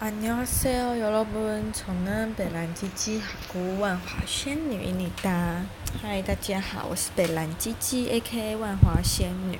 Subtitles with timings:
[0.00, 5.62] 안녕하세요，여러분，저는北兰鸡鸡哈姑万华仙女伊妮哒。
[6.02, 8.56] 嗨，大家好，我是北兰鸡鸡，A.K.A.
[8.56, 9.58] 万华仙女。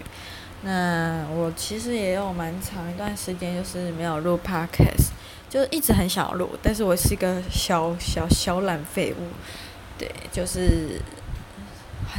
[0.63, 5.09] 那我其实也有蛮长一段时间，就是没有录 Podcast，
[5.49, 9.29] 就一直很想录，但是我是一个小小小懒废物。
[9.99, 11.01] 对，就是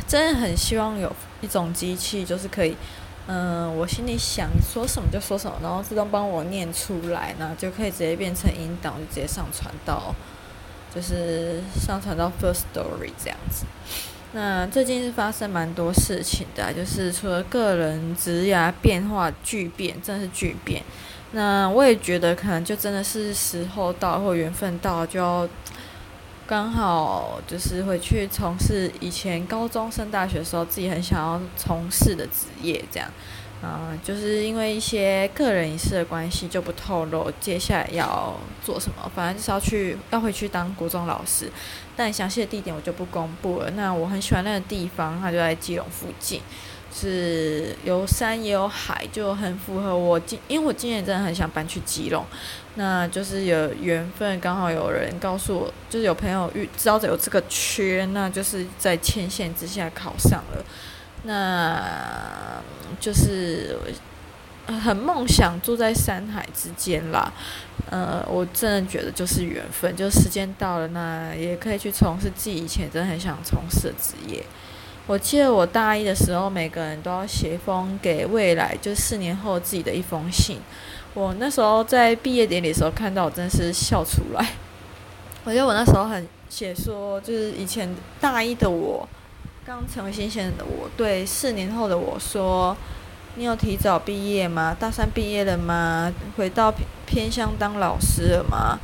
[0.07, 2.75] 真的很希望有一种机器，就是可以。
[3.28, 10.14] 嗯，我心里想说什么就说什么，然后自动帮我念出来，然后就可以直接变成音档，就直接上传到，
[10.94, 13.64] 就是上传到 First Story 这样子。
[14.32, 20.82] 那最近是发生蛮多事情的，就是除了个人职涯变化巨变，真的是巨变。
[21.32, 25.48] 那我也觉得可能就真的是时候到或缘分到，就要。
[26.52, 33.10] 刚好就是回去从事以前高中升大学的时候自己很想要从事的职业，这样，
[33.62, 41.50] 啊、就是因为一些个人隐私的关系就不透露接下来要做什么，反正就是要去要回去当国中老师，
[41.96, 43.70] 但详细的地点我就不公布了。
[43.70, 46.42] 那我很喜欢那个地方，它就在基隆附近。
[46.94, 52.24] 是有山也有海，就很符合我今，因为我今年真的很想搬去基隆，
[52.74, 60.64] 那就是有缘分，刚好有人告诉我，就是有朋友遇知道有这个缺，那就是在牵线之下考上了，
[61.22, 61.82] 那
[63.00, 63.78] 就是
[64.66, 67.32] 很梦想住在山海之间啦，
[67.90, 74.44] 呃，我真的觉得就是缘分，就时间到了，那也可以去从事自己以前真的很想从事的职业。
[75.08, 80.58] 我记得我大一的时候，每个人都要写一封给未来，就四年后自己的一封信。
[81.12, 84.46] 我那时候在毕业典礼的时候看到，我真是笑出来。
[85.44, 89.06] 我觉得我那时候很写说，就是以前大一的我，
[89.66, 92.76] 刚成为新鲜的我，对四年后的我说
[93.34, 94.74] ：“你有提早毕业吗？
[94.78, 96.12] 大三毕业了吗？
[96.36, 96.72] 回到
[97.04, 98.78] 偏乡当老师了吗？”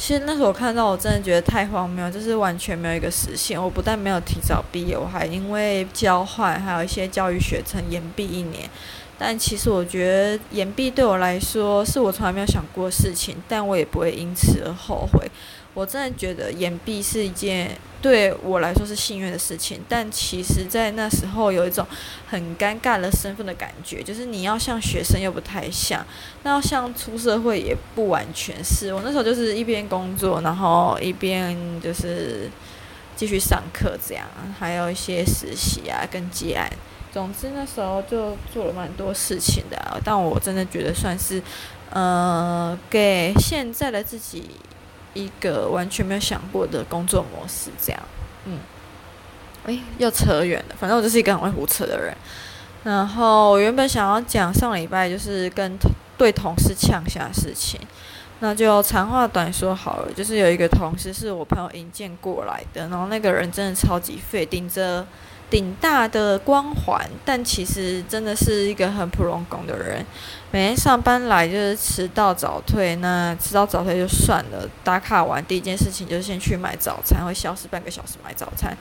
[0.00, 3.60] 其实那时候我看到，我真的觉得太荒谬，就是完全没有一个实现。
[3.60, 8.70] 我不但没有提早毕业，我还因为交换还有一些教育学程延毕一年。
[9.18, 15.28] 但其实我觉得延毕对我来说是我从来没有想过的事情，但我也不会因此而后悔。
[15.78, 17.70] 我真的觉得延毕是一件
[18.02, 21.86] 对我来说是幸运的事情，但其实，在那时候有一种
[22.26, 26.04] 很尴尬的身份的感觉，就是你要像学生又不太像，
[26.42, 28.92] 那要像出社会也不完全是。
[28.92, 32.50] 我那时候就是一边工作，然后一边就是
[33.14, 34.26] 继续上课这样，
[34.58, 36.68] 还有一些实习啊跟接案。
[37.12, 41.40] 总之那时候就做了蛮多事情的，但我真的觉得算是，
[41.90, 44.50] 呃，给现在的自己。
[45.14, 48.02] 一个完全没有想过的工作模式，这样，
[48.44, 48.58] 嗯，
[49.66, 50.74] 诶，又扯远了。
[50.78, 52.16] 反正我就是一个很会胡扯的人。
[52.84, 55.78] 然后我原本想要讲上礼拜就是跟
[56.16, 57.80] 对同事呛下的事情，
[58.40, 60.12] 那就长话短说好了。
[60.12, 65.06] 就是有一个同事是我朋友引荐过来的，然后那个人真的超级废，顶着。
[65.50, 70.04] 顶大的光环，但其实真的是一个很普通工的人。
[70.50, 74.66] 每天上班来就是迟到早退，那迟到早退就算了。
[74.82, 78.74] 打卡完第一件事情就是先去买早餐，会消失半个小时买早餐。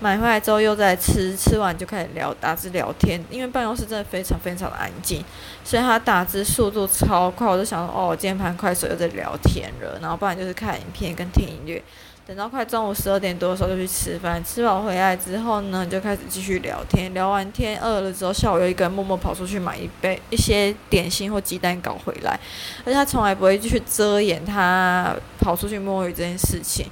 [0.00, 3.20] 买回来之后又在吃， 吃完就开始聊打字聊天。
[3.30, 5.24] 因为办公室真的非常非常的安静，
[5.64, 7.48] 所以他打字速度超快。
[7.48, 11.82] 我就想说，哦，键盘快手又在聊天了，然后不然就是看影片跟听音乐。
[12.28, 17.14] 等到快中午十二点多的时候就去吃饭，吃饱回来之后呢，就开始继续聊天。
[17.14, 22.38] 聊完天饿了之后，下午又一个人默默跑出去买一杯一些点心或鸡蛋糕回来，
[22.84, 26.84] 而且他从来不会去遮掩他跑出去摸鱼这件事情。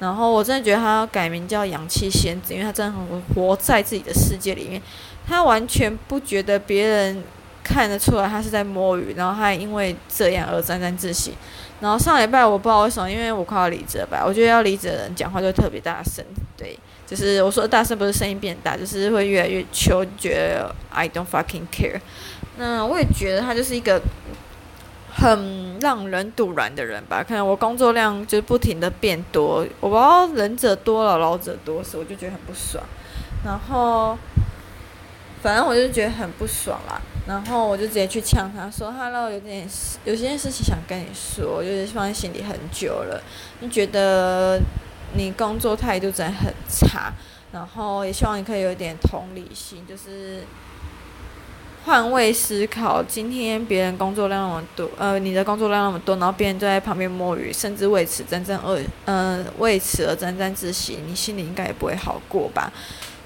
[0.00, 4.82] 然后我真的觉得他改名叫氧气仙子，因为他真的很活在自己的世界里面，
[5.24, 7.22] 他完全不觉得别人
[7.62, 11.34] 看得出来他是在摸鱼，然后他还因为这样而沾沾自喜。
[11.80, 16.24] 然后上礼拜我不知道为什么，因为我快要离职吧，我觉得要离职的人讲话就特别大声，
[16.56, 22.00] 对，就是我说的大声不是声音变大，就是会越来越求觉得 I don't fucking care。
[22.58, 24.00] 那我也觉得他就是一个
[25.10, 32.84] 很让人赌烂的人吧，可能我工作量就是不停的变多，我不知道仁者多了，劳者多，所以我就觉得很不爽。
[33.42, 34.18] 然后
[35.42, 37.00] 反正我就觉得很不爽啦。
[37.30, 39.64] 然后我就直接去呛他说：“Hello，有点
[40.04, 43.22] 有些事情想跟你说，就是放在心里很久了。
[43.60, 44.60] 你觉得
[45.14, 47.12] 你工作态度真的很差，
[47.52, 50.42] 然后也希望你可以有点同理心，就是
[51.84, 53.00] 换位思考。
[53.00, 62.72] 今天别人工作量那么多，呃，你的工作量那么多，然后别人就在旁边摸鱼，甚至为此沾沾而，呃，为此而沾沾自喜，你心里应该也不会好过吧？”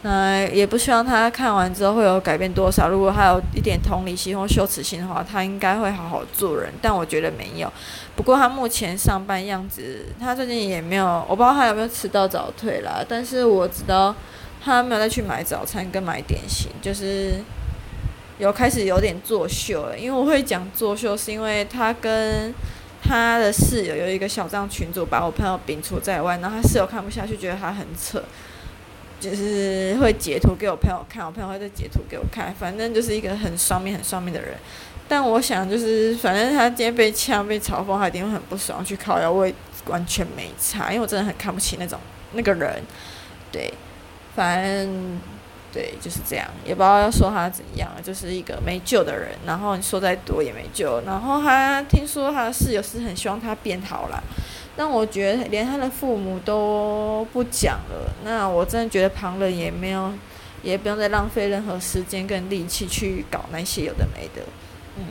[0.07, 2.91] 那也不希望他看完之后会有改变多少。
[2.91, 6.71] 如果他有一点同理心或羞耻心的话，他应该会好好做人。
[6.83, 7.73] 但我觉得没有。
[8.15, 13.03] 不过他目前上班样子，他最近也没有，我不知道他有没有迟到早退啦。
[13.09, 14.15] 但是我知道
[14.63, 17.43] 他没有再去买早餐跟买点心，就是
[18.37, 19.99] 有开始有点作秀了。
[19.99, 22.53] 因为我会讲作秀，是因为他跟
[23.03, 28.23] 他的室友有一个小账群组，把我朋友摒除在外，然后他室友看不下去，觉得他很扯。
[29.31, 34.55] 就是会截图给我朋友看，我朋友会再截图给我看，反正就是一个很双面、很双面的人。
[35.09, 39.55] 但我想，就是反正他今天被呛、被嘲讽，他一定会很不爽，去靠腰，我也
[39.87, 41.99] 完全没差，因为我真的很看不起那种
[42.33, 42.83] 那个人。
[43.53, 43.73] 对，
[44.35, 45.21] 反正
[45.73, 49.31] 对就是这样，也不知道要说他怎样，就是一个没救的人。
[49.47, 51.01] 然后你说再多也没救。
[51.07, 54.23] 然后他听说他的室友是很希望他变好了。
[54.77, 60.13] 但我觉得连他的父母都不讲了，那我真的觉得旁人也没有，
[60.63, 64.43] 也不用再浪费任何时间跟力气去搞那些有的没的。
[64.97, 65.05] 嗯，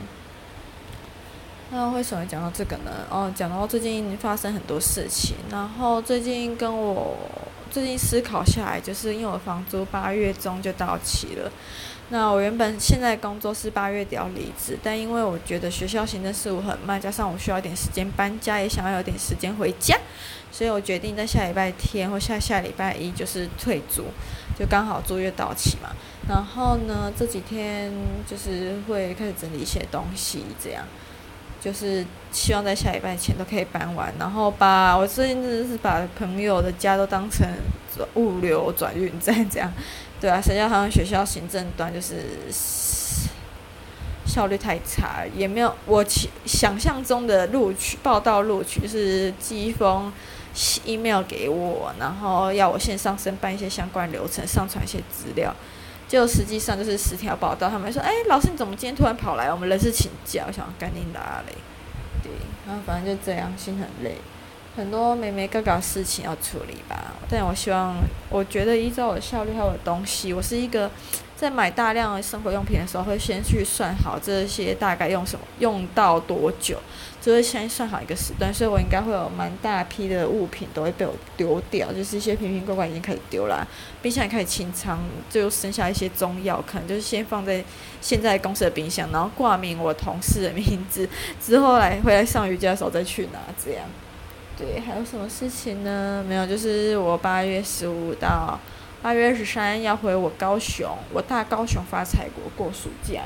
[1.70, 2.90] 那为什么讲到这个呢？
[3.08, 7.16] 哦，讲到最近发生很多事情，然后最近跟我
[7.74, 11.50] 最近思考下来，就是因为我房租八月中就到期了。
[12.10, 19.98] 那我原本现在工作是八月底要离职，但因为我觉得学校行政事务很慢，加上我需要点时间搬家，也想要有点时间回家，
[20.52, 24.04] 所以我决定在下礼拜天或下下礼拜一就是退租，
[24.56, 25.88] 就刚好租约到期嘛。
[26.28, 27.92] 然后呢，这几天
[28.24, 30.86] 就是会开始整理一些东西，这样
[31.64, 34.12] 就是希望在下礼拜前都可以搬完。
[34.18, 37.48] 然后把我最近真的是把朋友的家都当成
[38.14, 39.72] 物流转运站这样。
[40.20, 42.16] 对啊，谁叫他们学校行政端就是
[44.26, 46.04] 效率太差，也没有我
[46.44, 50.12] 想象中的录取报到录取，是寄一封
[50.84, 55.54] email 给我，然后要我线上申办一些相关流程，上传一些资料，
[56.14, 57.68] 就实际上就是十条报道。
[57.68, 59.52] 他们说：“哎，老师你怎么今天突然跑来？
[59.52, 61.52] 我们人事请教。”我想赶紧拉嘞，
[62.22, 62.30] 对，
[62.64, 64.16] 然后反正就这样，心很累。
[64.76, 67.96] 很多眉眉角角事情要处理吧，但我希望，
[68.28, 70.90] 我觉得依照我的效率还有我的东西，我是一个
[71.36, 76.76] 在买大量的生活用品的时候，会先去算好这些大概用什么，用到多久，
[77.20, 83.64] 就会先算好一个时段，所以我应该会有蛮大批的物品都会被我丢掉，就是一些瓶瓶罐罐已经开始丢了，
[84.02, 84.98] 冰箱也开始清仓，
[85.30, 87.62] 就剩下一些中药，可能就是先放在
[88.00, 91.08] 现在公司的冰箱，然后挂名我同事的名字，
[91.40, 93.84] 之后来回来上瑜伽的时候再去拿，这样。
[94.56, 96.24] 对，还有什么事情呢？
[96.28, 98.56] 没有，就是我八月十五到
[99.02, 103.22] 八月二十三要回我高雄，我大高雄发财国过暑假，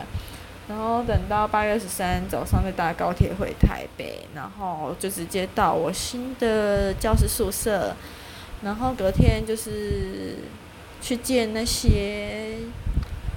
[0.68, 7.94] 然后等到八月二十三早上再搭高铁回台北，然后就直接到我新的教师宿舍，
[8.62, 10.36] 然后隔天就是
[11.02, 12.54] 去见那些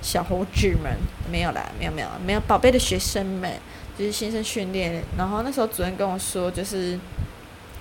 [0.01, 0.97] 小猴子们，
[1.29, 3.51] 没有啦，没有没有没有宝贝的学生们，
[3.99, 6.97] 就是新生训练，然后那时候主任跟我说，就是。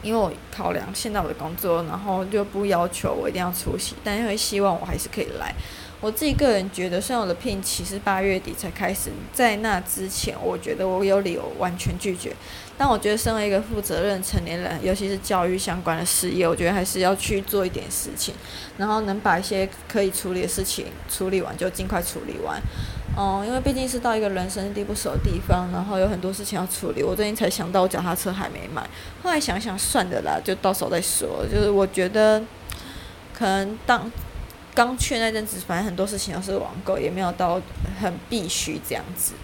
[0.03, 5.55] 因为我考量现在我的工作，然后就不要求我一定要出席，但因为希望我还是可以来。
[6.01, 12.35] 我自己个人觉得，虽然我的聘期是八月底才开始，在那之前，我觉得我有理由完全拒绝。
[12.79, 18.35] 但我觉得，身为一个负责任成年人，尤其是教育相关的事业，我觉得还是要去做一点事情，
[18.79, 22.59] 然后能把一些可以处理的事情处理完，就尽快处理完。
[23.19, 27.03] 嗯，因为毕竟是到一个人生地不熟的地方，然后有很多事情要处理。
[27.03, 28.89] 我最近才想到，我脚踏车还没买。
[29.23, 31.45] 后来想想，算的啦，就到时候再说。
[31.53, 32.43] 就是我觉得，
[33.35, 34.11] 可能当
[34.75, 37.61] 刚去那阵子，反正很多事情都是网购，也没有到
[38.01, 39.35] 很必须这样子。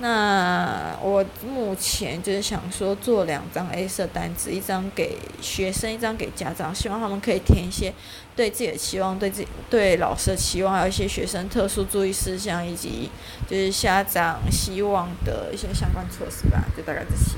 [0.00, 7.92] 那我目前就是想说，做两张 A 色单子，一张给学生，一张给家长，希望他们可以填一些
[8.36, 13.10] 对自己的期望，对自己对老师的期望，还有一些学生特殊注意事项，以及
[13.48, 17.36] 就是家长希望的一些相关措施吧，就大概这些。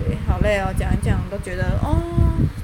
[0.00, 1.96] 对，好累哦，讲一讲都觉得哦，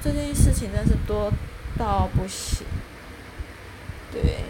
[0.02, 1.32] 这件事情真是多
[1.78, 2.66] 到不行。
[4.14, 4.44] 对。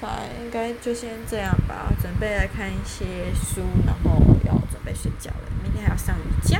[0.00, 5.52] 反正应该就先这样吧，准备来看一些书，然后要准备睡觉了。
[5.62, 6.58] 明天还要上瑜伽。